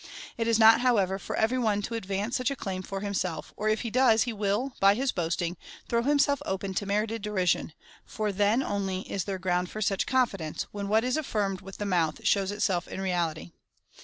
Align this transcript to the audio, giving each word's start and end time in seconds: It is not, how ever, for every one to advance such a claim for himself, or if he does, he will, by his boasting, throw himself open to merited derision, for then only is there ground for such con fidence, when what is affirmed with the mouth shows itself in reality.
It 0.35 0.47
is 0.47 0.57
not, 0.57 0.81
how 0.81 0.97
ever, 0.97 1.19
for 1.19 1.35
every 1.35 1.59
one 1.59 1.83
to 1.83 1.93
advance 1.93 2.35
such 2.35 2.49
a 2.49 2.55
claim 2.55 2.81
for 2.81 3.01
himself, 3.01 3.53
or 3.55 3.69
if 3.69 3.81
he 3.81 3.91
does, 3.91 4.23
he 4.23 4.33
will, 4.33 4.73
by 4.79 4.95
his 4.95 5.11
boasting, 5.11 5.57
throw 5.87 6.01
himself 6.01 6.41
open 6.43 6.73
to 6.73 6.87
merited 6.87 7.21
derision, 7.21 7.71
for 8.03 8.31
then 8.31 8.63
only 8.63 9.01
is 9.01 9.25
there 9.25 9.37
ground 9.37 9.69
for 9.69 9.79
such 9.79 10.07
con 10.07 10.25
fidence, 10.27 10.63
when 10.71 10.87
what 10.87 11.03
is 11.03 11.17
affirmed 11.17 11.61
with 11.61 11.77
the 11.77 11.85
mouth 11.85 12.25
shows 12.25 12.49
itself 12.51 12.87
in 12.87 12.99
reality. 12.99 13.51